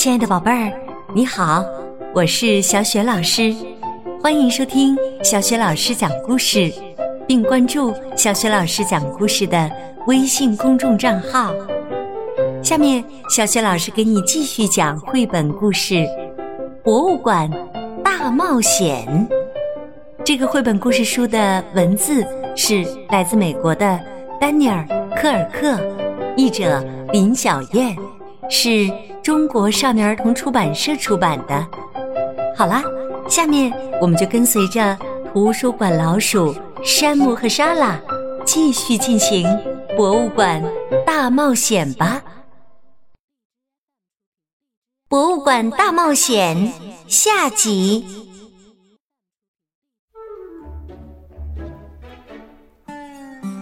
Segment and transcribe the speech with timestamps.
[0.00, 0.72] 亲爱的宝贝儿，
[1.14, 1.62] 你好，
[2.14, 3.54] 我是小雪老师，
[4.22, 6.72] 欢迎收听小雪老师讲故事，
[7.28, 9.70] 并关注小雪老师讲故事的
[10.06, 11.52] 微信公众账号。
[12.62, 15.96] 下面，小雪老师给你继续讲绘本故事
[16.82, 17.50] 《博物馆
[18.02, 19.06] 大冒险》。
[20.24, 22.24] 这个绘本故事书的文字
[22.56, 24.00] 是来自美国的
[24.40, 24.82] 丹尼尔·
[25.14, 25.78] 科尔克，
[26.38, 26.82] 译者
[27.12, 27.94] 林小燕，
[28.48, 28.90] 是
[29.22, 31.66] 中国少年儿童出版社出版的。
[32.56, 32.82] 好啦，
[33.28, 34.98] 下面我们就跟随着
[35.32, 38.00] 图书馆老鼠山姆和莎拉，
[38.44, 39.46] 继续进行
[39.96, 40.62] 博物馆
[41.06, 42.22] 大冒险吧。
[45.08, 46.72] 博物馆大冒险
[47.06, 48.04] 下集。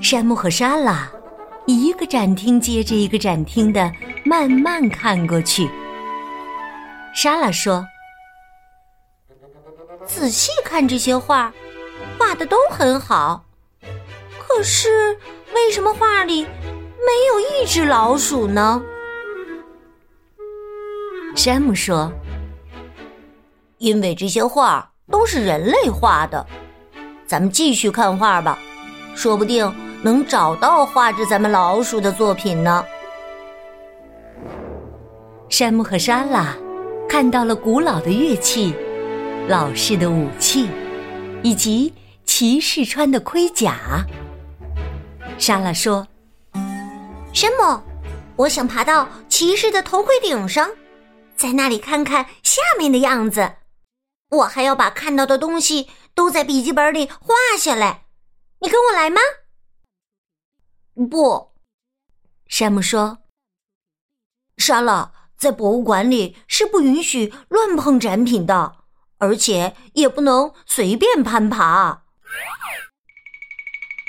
[0.00, 1.10] 山姆和莎拉
[1.66, 3.92] 一个展厅接着一个展厅的
[4.28, 5.70] 慢慢看过去。
[7.14, 7.82] 莎拉说
[10.04, 11.50] ：“仔细看这些画，
[12.18, 13.42] 画的都很好。
[14.38, 15.18] 可是
[15.54, 18.82] 为什么画里没有一只老鼠呢？”
[21.34, 22.12] 山姆说
[23.78, 26.46] ：“因为这些画都是人类画的。
[27.26, 28.58] 咱们继续看画吧，
[29.14, 32.84] 说不定。”能找到画着咱们老鼠的作品呢。
[35.50, 36.54] 山姆和莎拉
[37.08, 38.74] 看到了古老的乐器、
[39.48, 40.68] 老式的武器，
[41.42, 41.92] 以及
[42.26, 44.04] 骑士穿的盔甲。
[45.38, 46.06] 莎拉说
[47.32, 47.82] ：“山姆，
[48.36, 50.70] 我想爬到骑士的头盔顶上，
[51.34, 53.54] 在那里看看下面的样子。
[54.30, 58.04] 我还要把看到的东西都在笔记本里画下来。
[58.60, 59.18] 你跟我来吗？”
[61.10, 61.52] 不，
[62.46, 63.20] 山姆说
[64.58, 68.76] ：“莎拉，在博物馆里是不允许乱碰展品的，
[69.18, 72.02] 而且也不能随便攀爬。”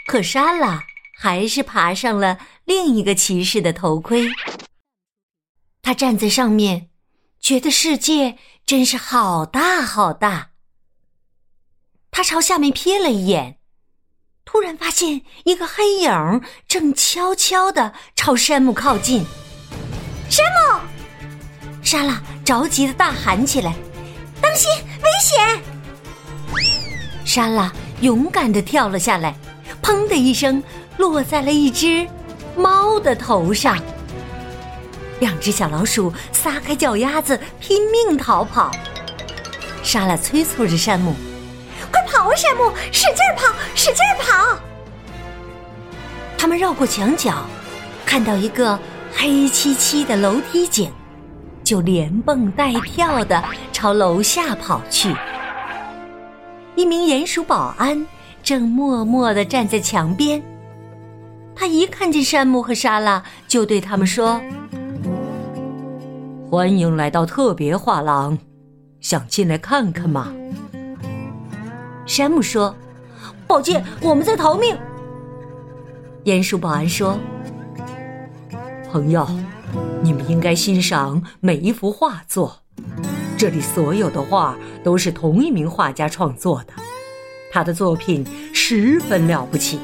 [0.08, 0.84] 可莎拉
[1.16, 4.28] 还是爬上了另一个骑士的头盔。
[5.84, 6.90] 他站在上面，
[7.40, 10.50] 觉得世界真是好大好大。
[12.09, 13.59] 他朝下面瞥了一眼。
[14.46, 19.24] 突然发现一个黑影正悄悄地朝山姆靠近，
[20.28, 20.79] 山姆！
[21.92, 23.74] 莎拉着急的大喊起来
[24.40, 24.70] ：“当心，
[25.02, 25.60] 危险！”
[27.26, 29.34] 莎拉勇敢的跳了下来，
[29.82, 30.62] 砰的一声
[30.98, 32.08] 落在了一只
[32.56, 33.76] 猫的头上。
[35.20, 38.70] 两只小老鼠撒开脚丫子拼命逃跑，
[39.82, 41.16] 莎拉催促着山姆。
[41.92, 42.72] 快跑啊，山姆！
[42.92, 44.60] 使劲跑，使劲跑！
[46.38, 47.34] 他们绕过墙角，
[48.06, 48.78] 看到一个
[49.16, 50.92] 黑漆漆的楼梯井，
[51.69, 55.16] 就连蹦带跳的朝楼下跑去。
[56.75, 58.07] 一名鼹鼠保安
[58.41, 60.41] 正默默的站在墙边，
[61.56, 64.41] 他一看见山姆和莎拉，就对他们说
[66.50, 68.36] ：“欢迎来到特别画廊，
[69.00, 70.34] 想进来看看吗？”
[72.07, 72.75] 山姆说
[73.46, 74.75] ：“抱歉，我们在逃命。”
[76.25, 77.16] 鼹鼠保安说
[78.91, 79.30] ：“朋友，
[80.02, 82.63] 你们应该欣赏每一幅画作。
[83.38, 86.74] 这里所有的画都是同一名画家创作的，
[87.52, 89.80] 他的作品十分了不起。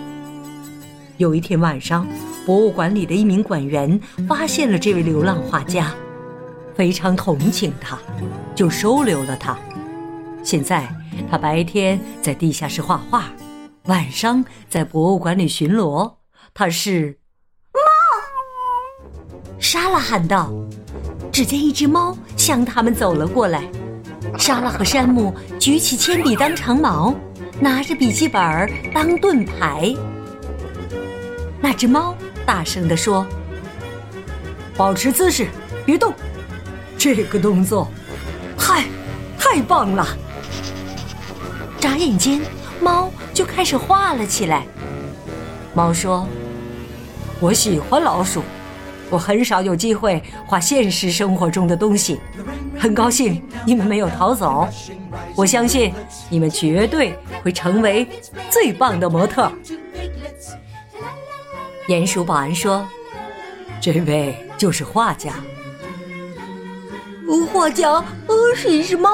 [1.17, 2.05] 有一天晚上，
[2.45, 5.93] 博物馆里的一名馆员发现了这位流浪画家，
[6.75, 7.97] 非常同情他，
[8.53, 9.57] 就收留了他。
[10.43, 10.87] 现在。”
[11.31, 13.31] 他白天在地下室画画，
[13.85, 16.15] 晚上在博物馆里巡逻。
[16.53, 17.17] 他是，
[19.67, 20.53] 莎拉喊道。
[21.31, 23.63] 只见一只猫向他们走了过来。
[24.37, 27.15] 莎拉和山姆举起铅笔当长矛，
[27.59, 29.91] 拿着笔记本当盾牌。
[31.59, 32.15] 那只猫
[32.45, 33.25] 大声地说
[34.77, 35.47] ：“保持姿势，
[35.83, 36.13] 别动。
[36.95, 37.87] 这个动作，
[38.55, 38.85] 嗨，
[39.35, 40.07] 太棒了！”
[41.81, 42.39] 眨眼间，
[42.79, 44.67] 猫就开始画了起来。
[45.73, 46.27] 猫说
[47.41, 48.43] ：“我喜欢老鼠，
[49.09, 52.19] 我很少有机会画现实生活中的东西。
[52.77, 54.67] 很高兴你们没有逃走，
[55.35, 55.93] 我相信
[56.29, 58.07] 你们绝对会成为
[58.49, 59.51] 最棒的模特。”
[61.87, 62.87] 鼹鼠保安说
[63.79, 65.33] ：“这位就是画家。”
[67.51, 67.89] 画家，
[68.27, 69.09] 呃，是一只猫。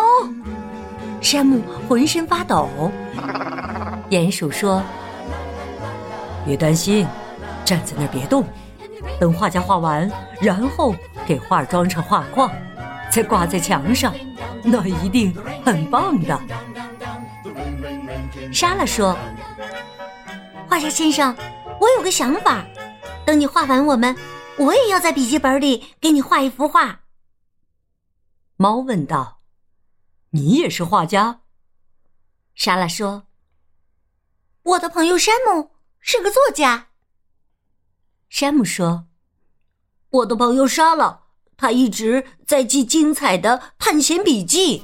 [1.22, 2.68] 山姆浑身发抖。
[4.10, 4.82] 鼹鼠说
[6.44, 7.06] ：“别担心，
[7.64, 8.44] 站在那儿别动，
[9.22, 10.10] 等画家画完，
[10.42, 10.96] 然后
[11.28, 12.52] 给画装上画框，
[13.12, 14.16] 再挂在墙上，
[14.64, 15.32] 那一定
[15.64, 16.42] 很棒的。
[18.52, 19.16] 莎拉说
[20.68, 21.38] ：“画家先生，
[21.80, 22.66] 我有个想法，
[23.24, 24.18] 等你画完我们，
[24.58, 27.02] 我也要在笔记本里给你画一幅画。”
[28.58, 29.42] 猫问道
[30.32, 31.42] ：“你也是画家？”
[32.58, 33.28] 莎拉说
[34.64, 36.88] ：“我的朋友山姆是个作家。”
[38.30, 39.06] 山姆说
[40.12, 41.18] ：“我的朋友莎拉。”
[41.58, 44.84] 他一直在记精彩的探险笔记。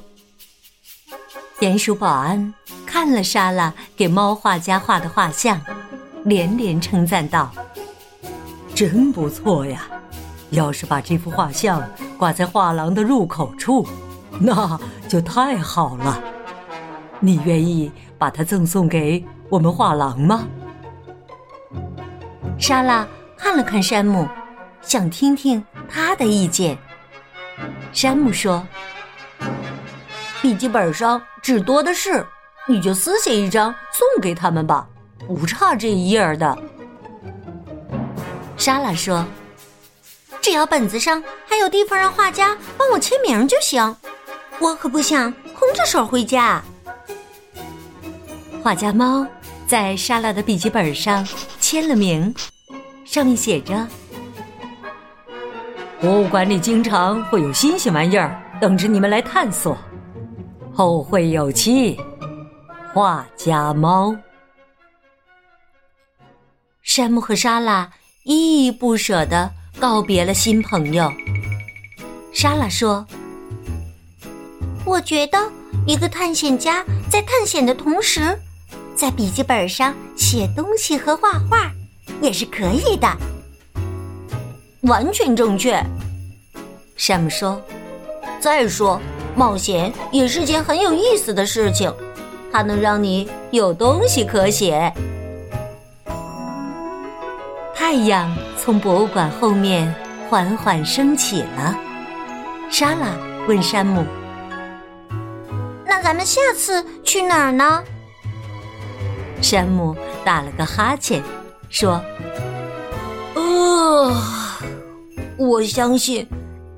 [1.58, 2.54] 鼹鼠保安
[2.86, 5.60] 看了莎拉给猫画家画的画像，
[6.22, 7.50] 连连称赞道
[8.76, 9.88] ：“真不错呀！
[10.50, 11.82] 要是把这幅画像
[12.16, 13.84] 挂在画廊的入口处，
[14.40, 14.78] 那
[15.08, 16.22] 就太好了。
[17.18, 20.46] 你愿意把它赠送给我们画廊吗？”
[22.56, 23.04] 莎拉
[23.36, 24.28] 看了看山姆，
[24.82, 25.64] 想听听。
[25.90, 26.76] 他的意见，
[27.92, 28.66] 山姆说
[30.42, 32.24] ：“笔记本上纸多的是，
[32.66, 34.86] 你就撕下一张送给他们吧，
[35.26, 36.58] 不差这一页的。”
[38.56, 39.24] 莎拉说
[40.42, 43.96] ：“只要本子上还有地方让画家帮我签名就行，
[44.58, 46.62] 我可不想空着手回家。”
[48.62, 49.26] 画家猫
[49.66, 51.26] 在莎拉的笔记本上
[51.60, 52.34] 签了名，
[53.04, 53.86] 上面写着。
[56.00, 59.76] 博物馆里经常会有新鲜玩意儿等着你们来探索，
[60.72, 61.98] 后会有期。
[62.94, 64.16] 画家猫，
[66.82, 67.90] 山姆和莎拉
[68.22, 69.50] 依依不舍的
[69.80, 71.12] 告别了新朋友。
[72.32, 73.04] 莎拉说
[74.86, 75.50] ：“我觉得
[75.84, 78.38] 一个探险家在探险的同时，
[78.94, 81.72] 在笔记本上写东西和画画
[82.20, 83.08] 也是可以的。”
[84.82, 85.82] 完全正确，
[86.96, 87.60] 山姆说。
[88.40, 89.00] 再说，
[89.34, 91.92] 冒险也是件很有意思的事情，
[92.52, 94.92] 它能让你有东西可写。
[97.74, 99.92] 太阳从博物馆后面
[100.30, 101.76] 缓缓升起了。
[102.70, 103.08] 莎拉
[103.48, 104.04] 问山姆
[105.84, 107.82] ：“那咱们下次去哪儿呢？”
[109.42, 111.20] 山姆打了个哈欠，
[111.70, 112.00] 说
[113.34, 114.14] ：“哦。”
[115.38, 116.26] 我相信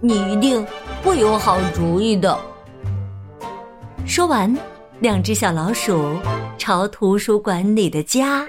[0.01, 0.65] 你一定
[1.03, 2.39] 会有好主意的。
[4.07, 4.55] 说完，
[5.01, 6.15] 两只小老鼠
[6.59, 8.47] 朝图书馆里的家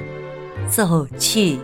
[0.69, 1.57] 走去。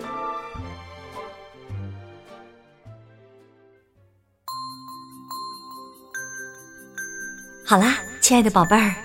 [7.65, 8.95] 好啦，亲爱的宝贝儿，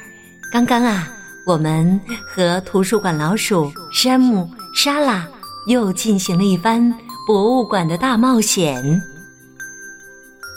[0.52, 1.08] 刚刚啊，
[1.44, 5.28] 我们和图书馆老鼠山姆、莎拉
[5.66, 6.96] 又进行了一番
[7.26, 9.02] 博物馆的大冒险。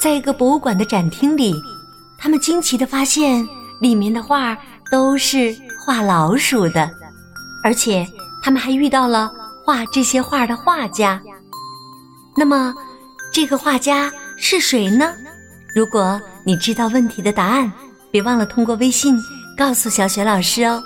[0.06, 1.60] 在一个博物馆的展厅里，
[2.16, 3.44] 他们惊奇的发现，
[3.82, 4.56] 里面的画
[4.92, 5.52] 都是
[5.84, 6.88] 画老鼠的，
[7.64, 8.08] 而且
[8.40, 9.34] 他们还遇到了
[9.66, 11.20] 画这些画的画家。
[12.38, 12.72] 那么，
[13.34, 15.12] 这个画家是谁呢？
[15.74, 17.74] 如果你知道问题的答案，
[18.12, 19.18] 别忘了通过微信
[19.58, 20.84] 告诉小雪老师哦。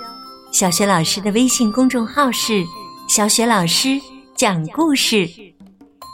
[0.54, 2.63] 小雪老师的微信公众号是
[3.10, 4.00] “小雪老师
[4.38, 5.30] 讲故事”，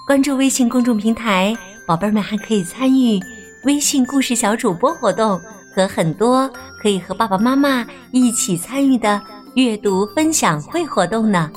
[0.08, 1.56] 关注微信公众平台。
[1.86, 3.20] 宝贝们还可以参与
[3.64, 5.40] 微信故事小主播活动
[5.74, 6.50] 和很多
[6.82, 9.22] 可以和爸爸妈妈一起参与的
[9.56, 11.50] 阅读分享会活动呢。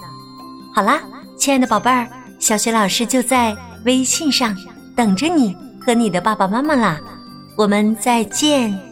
[0.75, 1.01] 好啦，
[1.37, 4.57] 亲爱的宝贝儿，小雪老师就在微信上
[4.95, 7.01] 等着你和你的爸爸妈妈啦。
[7.57, 8.88] 我们再见。